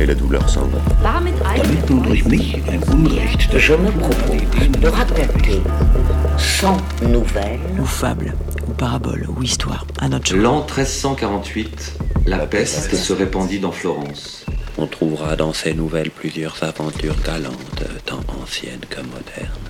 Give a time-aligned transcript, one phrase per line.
[0.00, 0.78] et la douleur s'en va.
[1.02, 5.60] Damit Damit du durch mich ein Unrecht Je me propose de raconter
[6.38, 8.34] sans nouvelles ou fable,
[8.66, 10.34] ou parabole, ou histoire, à notre.
[10.34, 14.46] L'an 1348, la peste se répandit dans Florence.
[14.78, 19.68] On trouvera dans ces nouvelles plusieurs aventures galantes, tant anciennes que modernes.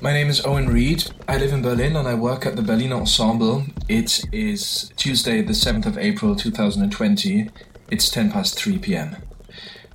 [0.00, 1.04] My name is Owen Reed.
[1.28, 3.64] I live in Berlin and I work at the Berlin Ensemble.
[3.88, 7.48] It is Tuesday, the 7th of April 2020.
[7.92, 9.16] It's 10 past 3 pm.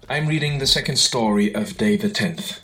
[0.07, 2.59] I'm reading the second story of Day the 10th.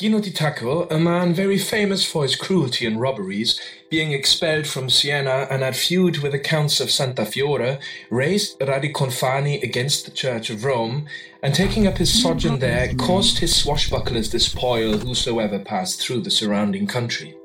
[0.00, 4.90] Gino di Tacco, a man very famous for his cruelty and robberies, being expelled from
[4.90, 7.78] Siena and at feud with the Counts of Santa Fiore,
[8.10, 11.06] raised Radicofani against the Church of Rome,
[11.40, 16.32] and taking up his sojourn there, caused his swashbucklers to spoil whosoever passed through the
[16.32, 17.36] surrounding country.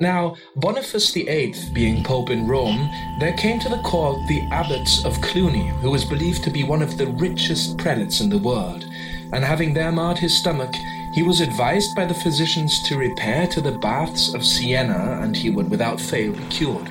[0.00, 5.20] Now, Boniface VIII being Pope in Rome, there came to the court the abbots of
[5.20, 8.84] Cluny, who was believed to be one of the richest prelates in the world,
[9.32, 10.74] and having there marred his stomach,
[11.12, 15.50] he was advised by the physicians to repair to the baths of Siena, and he
[15.50, 16.88] would without fail be cured.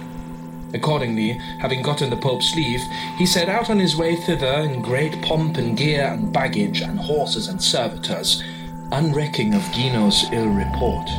[0.74, 2.82] Accordingly, having gotten the Pope's leave,
[3.18, 7.00] he set out on his way thither in great pomp and gear and baggage and
[7.00, 8.44] horses and servitors,
[8.92, 11.10] unrecking of Gino's ill report.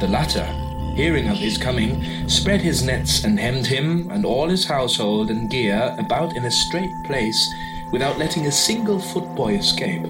[0.00, 0.46] The latter,
[0.94, 5.50] hearing of his coming, spread his nets and hemmed him and all his household and
[5.50, 7.52] gear about in a straight place,
[7.92, 10.06] without letting a single footboy escape.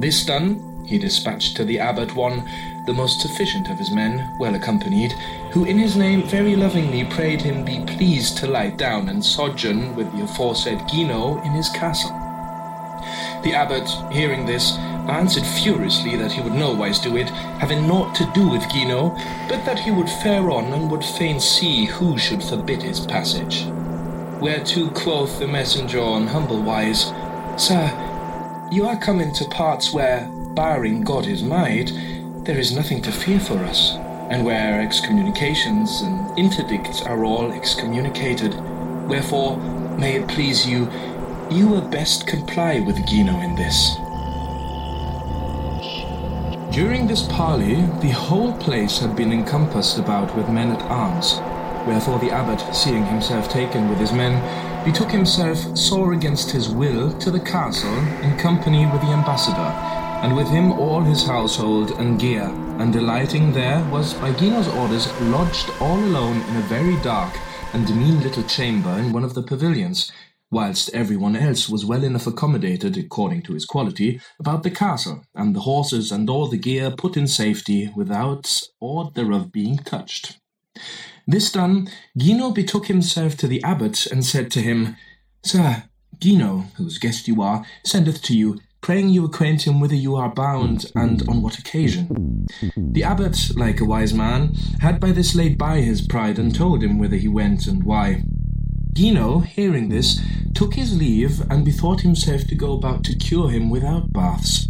[0.00, 2.42] This done, he dispatched to the abbot one,
[2.86, 5.12] the most sufficient of his men, well accompanied,
[5.52, 9.94] who in his name very lovingly prayed him be pleased to lie down and sojourn
[9.94, 12.10] with the aforesaid Gino in his castle.
[13.44, 14.76] The abbot, hearing this,
[15.08, 19.10] answered furiously that he would nowise do it, having naught to do with Gino,
[19.48, 23.66] but that he would fare on and would fain see who should forbid his passage.
[24.40, 27.12] Whereto quoth the messenger on humble wise,
[27.56, 31.92] Sir, you are come into parts where, barring God his might,
[32.44, 33.92] there is nothing to fear for us,
[34.30, 38.54] and where excommunications and interdicts are all excommunicated.
[39.08, 39.56] Wherefore,
[39.98, 40.90] may it please you,
[41.50, 43.96] you will best comply with Gino in this.
[46.72, 51.38] During this parley, the whole place had been encompassed about with men at arms.
[51.86, 54.40] Wherefore the abbot, seeing himself taken with his men,
[54.82, 59.70] betook himself sore against his will to the castle in company with the ambassador,
[60.22, 65.12] and with him all his household and gear, and alighting there was by Gino's orders
[65.20, 67.34] lodged all alone in a very dark
[67.74, 70.10] and mean little chamber in one of the pavilions,
[70.52, 75.56] whilst everyone else was well enough accommodated, according to his quality, about the castle, and
[75.56, 80.38] the horses and all the gear put in safety without aught thereof being touched.
[81.26, 84.96] This done, Gino betook himself to the abbot and said to him,
[85.42, 85.84] Sir,
[86.18, 90.34] Gino, whose guest you are, sendeth to you, praying you acquaint him whither you are
[90.34, 92.46] bound and on what occasion.
[92.76, 96.82] The abbot, like a wise man, had by this laid by his pride and told
[96.82, 98.22] him whither he went and why.
[98.94, 100.20] Gino, hearing this,
[100.54, 104.68] took his leave and bethought himself to go about to cure him without baths.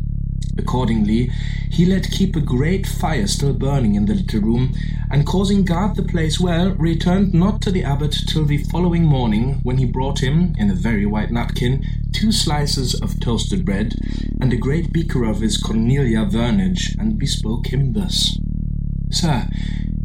[0.56, 1.30] Accordingly,
[1.70, 4.74] he let keep a great fire still burning in the little room,
[5.10, 9.58] and causing guard the place well, returned not to the abbot till the following morning,
[9.64, 13.96] when he brought him, in a very white napkin, two slices of toasted bread,
[14.40, 18.38] and a great beaker of his Corniglia vernage, and bespoke him thus.
[19.10, 19.48] Sir,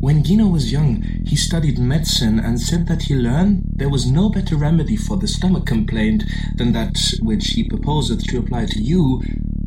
[0.07, 4.29] when Gino was young, he studied medicine and said that he learned there was no
[4.29, 6.23] better remedy for the stomach complaint
[6.55, 9.21] than that which he proposeth to apply to you,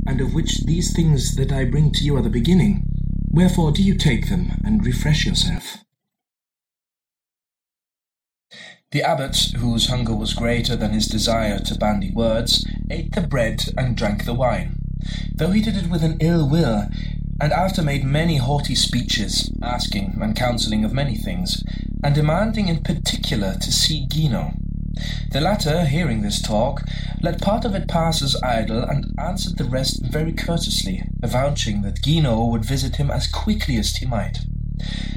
[0.07, 2.87] and of which these things that I bring to you are the beginning.
[3.31, 5.85] Wherefore do you take them and refresh yourself.
[8.93, 13.67] The abbot, whose hunger was greater than his desire to bandy words, ate the bread
[13.77, 14.79] and drank the wine,
[15.35, 16.87] though he did it with an ill will,
[17.41, 21.65] and after made many haughty speeches, asking and counselling of many things,
[22.05, 24.53] and demanding in particular to see Gino.
[25.31, 26.83] The latter, hearing this talk,
[27.23, 32.03] let part of it pass as idle, and answered the rest very courteously, avouching that
[32.03, 34.41] Gino would visit him as quickly as he might.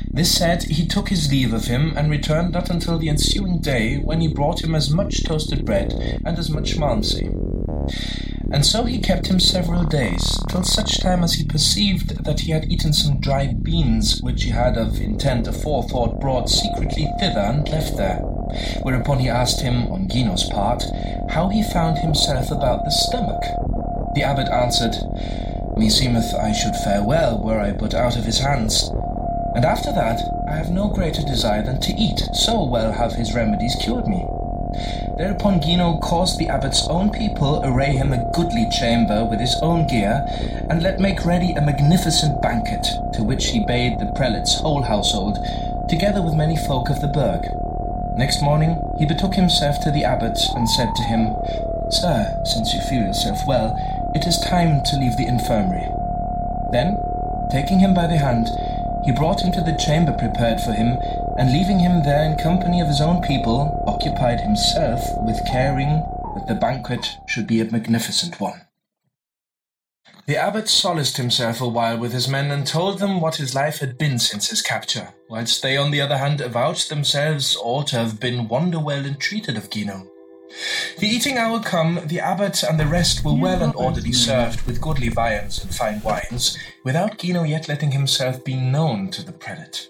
[0.09, 3.97] This said, he took his leave of him, and returned not until the ensuing day,
[3.97, 7.27] when he brought him as much toasted bread and as much malmsey.
[8.53, 12.51] And so he kept him several days, till such time as he perceived that he
[12.51, 17.67] had eaten some dried beans, which he had of intent aforethought brought secretly thither and
[17.67, 18.19] left there.
[18.83, 20.83] Whereupon he asked him, on Gino's part,
[21.29, 23.41] how he found himself about the stomach.
[24.13, 24.93] The abbot answered,
[25.75, 28.91] Meseemeth I should fare well were I but out of his hands.
[29.55, 33.33] And after that I have no greater desire than to eat, so well have his
[33.33, 34.23] remedies cured me.
[35.17, 39.87] Thereupon Gino caused the abbot's own people array him a goodly chamber with his own
[39.87, 40.25] gear,
[40.69, 45.37] and let make ready a magnificent banquet, to which he bade the prelate's whole household,
[45.87, 47.47] together with many folk of the burg.
[48.17, 51.35] Next morning he betook himself to the abbot, and said to him,
[51.89, 53.77] Sir, since you feel yourself well,
[54.15, 55.87] it is time to leave the infirmary.
[56.71, 56.97] Then,
[57.51, 58.49] taking him by the hand,
[59.03, 60.97] he brought him to the chamber prepared for him,
[61.37, 66.03] and leaving him there in company of his own people, occupied himself with caring
[66.35, 68.61] that the banquet should be a magnificent one.
[70.25, 73.79] The abbot solaced himself a while with his men and told them what his life
[73.79, 77.97] had been since his capture, whilst they on the other hand avouched themselves all to
[77.97, 80.07] have been wonder well entreated of Gino.
[80.97, 84.81] The eating hour come, the abbot and the rest were well and orderly served with
[84.81, 89.89] goodly viands and fine wines, without Gino yet letting himself be known to the prelate.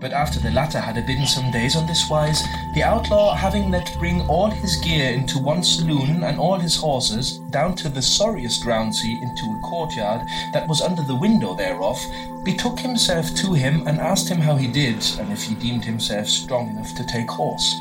[0.00, 2.42] But after the latter had abidden some days on this wise,
[2.74, 7.38] the outlaw having let bring all his gear into one saloon and all his horses,
[7.50, 12.00] down to the sorriest rouncey into a courtyard that was under the window thereof,
[12.44, 16.28] betook himself to him and asked him how he did, and if he deemed himself
[16.28, 17.80] strong enough to take horse.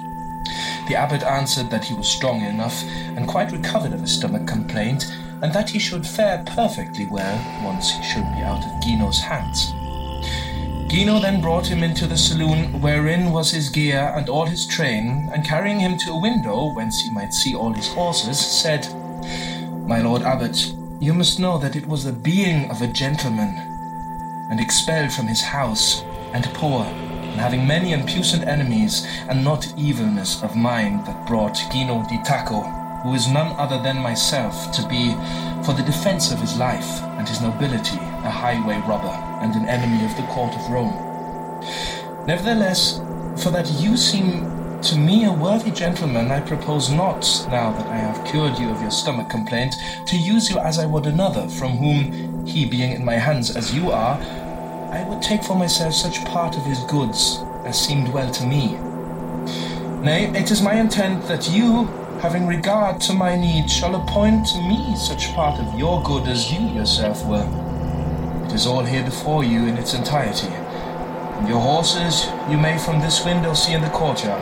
[0.87, 2.83] The abbot answered that he was strong enough
[3.15, 5.05] and quite recovered of his stomach complaint,
[5.41, 9.71] and that he should fare perfectly well once he should be out of Gino's hands.
[10.89, 15.29] Gino then brought him into the saloon wherein was his gear and all his train,
[15.31, 18.87] and carrying him to a window whence he might see all his horses, said,
[19.87, 23.55] My lord abbot, you must know that it was the being of a gentleman,
[24.49, 26.01] and expelled from his house,
[26.33, 31.61] and poor, and having many and puissant enemies, and not evilness of mind that brought
[31.71, 32.63] Gino di Tacco,
[33.03, 35.13] who is none other than myself, to be,
[35.63, 40.05] for the defence of his life and his nobility, a highway robber and an enemy
[40.05, 40.93] of the court of Rome.
[42.25, 42.99] Nevertheless,
[43.41, 47.97] for that you seem to me a worthy gentleman, I propose not, now that I
[47.97, 49.75] have cured you of your stomach complaint,
[50.05, 53.75] to use you as I would another, from whom, he being in my hands as
[53.75, 54.17] you are,
[54.91, 58.77] I would take for myself such part of his goods as seemed well to me.
[60.01, 61.85] Nay, it is my intent that you,
[62.21, 66.51] having regard to my need, shall appoint to me such part of your good as
[66.51, 67.68] you yourself were.
[68.49, 70.47] It is all here before you in its entirety,
[71.47, 74.41] your horses you may from this window see in the courtyard.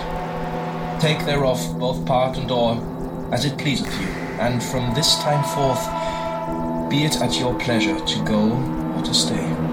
[1.01, 2.79] Take thereof both part and all,
[3.33, 4.07] as it pleaseth you,
[4.39, 5.83] and from this time forth
[6.89, 8.49] be it at your pleasure to go
[8.95, 9.66] or to stay.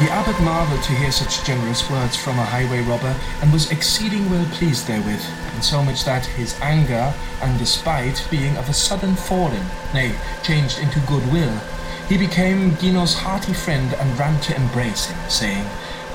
[0.00, 4.30] The abbot marvelled to hear such generous words from a highway robber, and was exceeding
[4.30, 5.24] well pleased therewith,
[5.56, 7.12] insomuch that his anger
[7.42, 10.14] and despite being of a sudden fallen, nay,
[10.44, 11.60] changed into goodwill,
[12.08, 15.66] he became Gino's hearty friend and ran to embrace him, saying,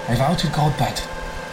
[0.07, 1.05] I vow to God that,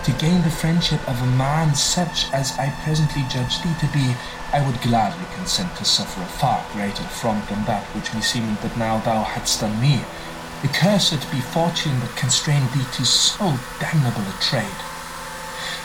[0.04, 4.14] to gain the friendship of a man such as I presently judge thee to be,
[4.52, 8.58] I would gladly consent to suffer a far greater affront than that which me seemed
[8.62, 10.04] but now thou hadst done me.
[10.62, 14.80] Accursed be fortune that constrained thee to so damnable a trade.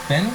[0.09, 0.33] Then,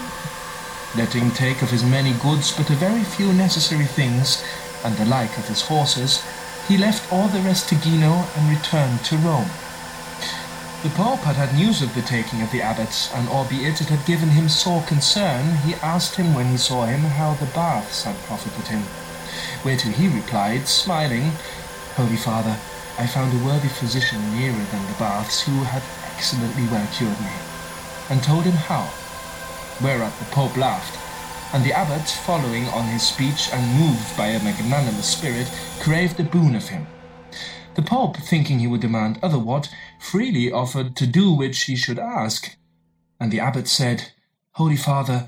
[0.96, 4.42] letting take of his many goods but a very few necessary things,
[4.82, 6.24] and the like of his horses,
[6.66, 9.50] he left all the rest to Gino and returned to Rome.
[10.82, 14.06] The Pope had had news of the taking of the abbots, and albeit it had
[14.06, 18.16] given him sore concern, he asked him when he saw him how the baths had
[18.22, 18.84] profited him.
[19.62, 21.32] Whereto he replied, smiling,
[21.96, 22.56] Holy Father,
[23.00, 25.82] I found a worthy physician nearer than the baths who had
[26.14, 27.32] excellently well cured me,
[28.10, 28.92] and told him how.
[29.82, 30.98] Whereat the Pope laughed,
[31.54, 36.24] and the abbot, following on his speech and moved by a magnanimous spirit, craved a
[36.24, 36.86] boon of him.
[37.74, 42.54] The Pope, thinking he would demand otherwhat, freely offered to do which he should ask.
[43.18, 44.12] And the abbot said,
[44.56, 45.26] Holy Father,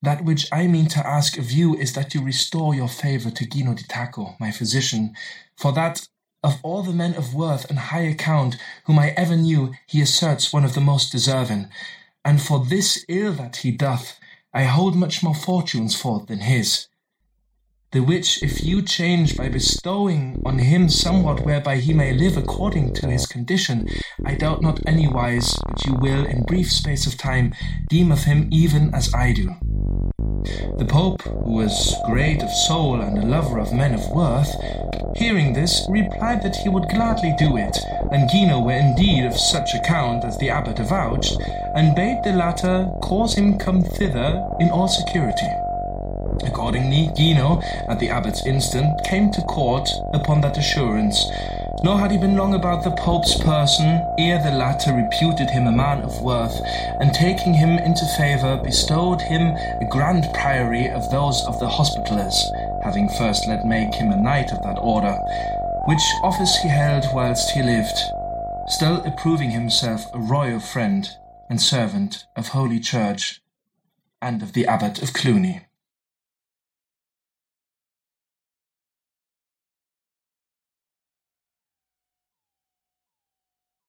[0.00, 3.46] that which I mean to ask of you is that you restore your favour to
[3.46, 5.14] Gino di Tacco, my physician,
[5.58, 6.08] for that
[6.42, 10.52] of all the men of worth and high account whom I ever knew, he asserts
[10.52, 11.68] one of the most deserving.
[12.24, 14.18] And for this ill that he doth,
[14.52, 16.88] I hold much more fortunes forth than his.
[17.92, 22.94] the which if you change by bestowing on him somewhat whereby he may live according
[22.94, 23.88] to his condition,
[24.24, 27.52] I doubt not anywise but you will in brief space of time
[27.88, 29.56] deem of him even as I do.
[30.78, 34.54] The Pope, who was great of soul and a lover of men of worth,
[35.14, 37.76] hearing this, replied that he would gladly do it,
[38.10, 41.36] and Gino were indeed of such account as the abbot avouched,
[41.74, 45.48] and bade the latter cause him come thither in all security.
[46.46, 51.26] Accordingly, Gino, at the abbot's instant, came to court upon that assurance,
[51.82, 55.72] nor had he been long about the Pope's person ere the latter reputed him a
[55.72, 56.60] man of worth,
[57.00, 59.42] and taking him into favour, bestowed him
[59.80, 62.36] a grand priory of those of the Hospitallers,
[62.84, 65.16] having first let make him a knight of that order,
[65.86, 67.98] which office he held whilst he lived,
[68.66, 71.08] still approving himself a royal friend
[71.48, 73.40] and servant of Holy Church
[74.20, 75.62] and of the Abbot of Cluny.